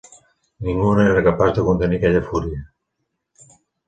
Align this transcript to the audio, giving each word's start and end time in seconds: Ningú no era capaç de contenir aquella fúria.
Ningú 0.67 0.85
no 0.99 1.03
era 1.09 1.21
capaç 1.27 1.53
de 1.57 1.65
contenir 1.67 1.99
aquella 2.01 2.23
fúria. 2.31 2.65